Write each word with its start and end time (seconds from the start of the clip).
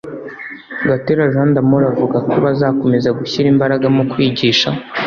Gatera 0.87 1.31
Jean 1.33 1.49
d’Amour 1.55 1.83
avuga 1.91 2.17
ko 2.29 2.35
bazakomeza 2.45 3.09
gushyira 3.19 3.47
imbaraga 3.53 3.85
mu 3.95 4.03
kwigisha 4.11 4.69